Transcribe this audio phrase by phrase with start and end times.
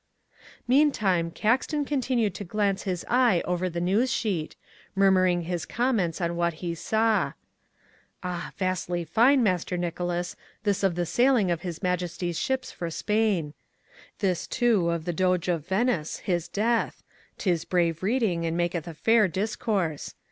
[0.67, 4.55] Meantime Caxton continued to glance his eye over the news sheet,
[4.95, 7.33] murmuring his comments on what he saw,
[8.23, 8.51] "Ah!
[8.57, 13.53] vastly fine, Master Nicholas, this of the sailing of His Majesty's ships for Spain, and
[14.17, 17.03] this, too, of the Doge of Venice, his death,
[17.37, 20.15] 'tis brave reading and maketh a fair discourse.